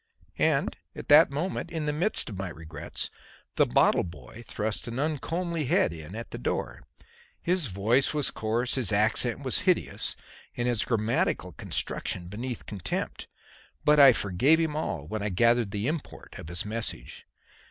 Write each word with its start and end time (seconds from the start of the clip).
And 0.39 0.75
at 0.95 1.09
that 1.09 1.29
moment, 1.29 1.69
in 1.69 1.85
the 1.85 1.93
midst 1.93 2.31
of 2.31 2.35
my 2.35 2.49
regrets, 2.49 3.11
the 3.55 3.67
bottle 3.67 4.03
boy 4.03 4.43
thrust 4.47 4.87
an 4.87 4.97
uncomely 4.97 5.65
head 5.65 5.93
in 5.93 6.15
at 6.15 6.31
the 6.31 6.39
door. 6.39 6.87
His 7.39 7.67
voice 7.67 8.11
was 8.11 8.31
coarse, 8.31 8.73
his 8.73 8.91
accent 8.91 9.41
was 9.43 9.59
hideous, 9.69 10.15
and 10.57 10.67
his 10.67 10.85
grammatical 10.85 11.51
construction 11.51 12.29
beneath 12.29 12.65
contempt; 12.65 13.27
but 13.85 13.99
I 13.99 14.11
forgave 14.11 14.57
him 14.59 14.75
all 14.75 15.05
when 15.05 15.21
I 15.21 15.29
gathered 15.29 15.69
the 15.69 15.85
import 15.85 16.33
of 16.39 16.47
his 16.47 16.65
message. 16.65 17.27